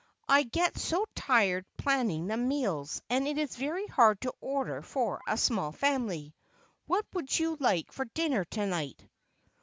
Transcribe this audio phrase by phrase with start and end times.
[0.27, 5.37] I get so tired planning the meals, and it's very hard to order for a
[5.37, 6.33] small family.
[6.87, 9.07] What would you like for dinner to night?"